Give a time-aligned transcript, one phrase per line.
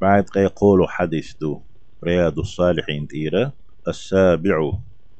[0.00, 0.24] بعد
[0.56, 1.62] قولوا حديث دو.
[2.04, 3.52] رياض الصالحين تيرا
[3.88, 4.72] السابع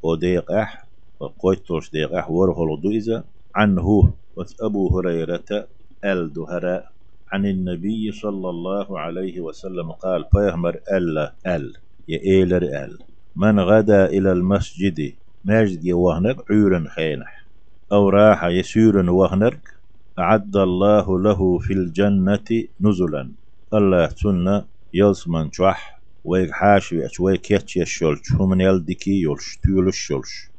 [0.02, 0.88] وديق أح
[1.20, 3.24] وقويتوش ديق أح ورهل دو إذا.
[3.56, 4.14] عنه
[4.62, 5.68] أبو هريرة
[6.04, 6.84] الدهراء.
[7.32, 11.72] عن النبي صلى الله عليه وسلم قال فيهمر ألا أل.
[12.08, 12.44] يا
[12.84, 12.98] أل.
[13.36, 17.48] من غدا إلى المسجد ماجد يوهنك عورا خينح.
[17.92, 19.68] أو راح يسير وهنرك.
[20.18, 22.48] أعد الله له في الجنة
[22.80, 23.34] نزلا.
[23.74, 30.50] الله تنا يلسمن شوح ويك حاشي أش ويك يتش يشولش هم يلدكي يولش تيولش شولش.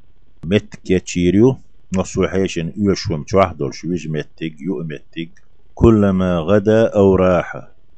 [0.45, 1.55] مت كيتشيريو
[1.98, 5.31] نصو حيشن يوشوم شوح دولش ويج متك يو متك
[5.73, 7.55] كلما غدا أو راح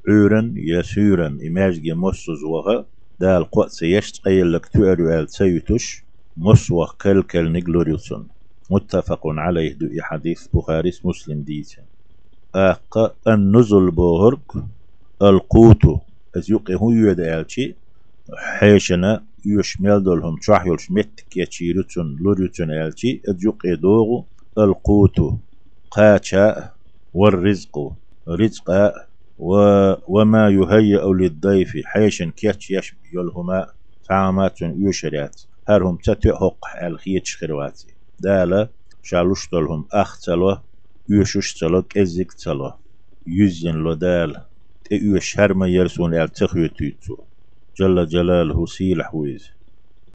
[0.09, 2.85] عورا يسيرا إماج جموسز وها
[3.19, 6.05] دال قوة يشت قيل لك تؤرو آل سيتش
[6.37, 8.27] مسوى كل نجلوريوسون
[8.71, 11.85] متفق عليه دو حديث بخاري مسلم ديتا
[12.55, 14.51] أق النزل بوهرك.
[15.21, 15.83] القوت.
[16.37, 17.75] از يقي هو يدالشي
[18.59, 20.35] حيشنا يشمل دولهم.
[20.41, 25.17] شح يلش متك يتشيرتون لوريتون الشي از يقي دوغو القوت.
[25.91, 26.73] قاچا
[27.13, 27.93] والرزق.
[28.27, 28.91] رزق
[29.37, 29.53] و...
[30.07, 31.71] وما يهيأ للضيف.
[31.85, 33.67] حيشن كيتش يش يلهما
[34.09, 35.41] طعامات يشريات.
[35.69, 38.69] هرهم تتحق الخيتش خرواتي دالا
[39.03, 40.57] شالوشتلهم أختلو
[41.09, 42.71] يوشوشتلو كزيكتلو
[43.27, 43.93] يزين لو
[44.91, 47.17] دال تيوش هرما يرسون التخيو تيتو
[47.77, 49.60] جل جلاله سيلح ويز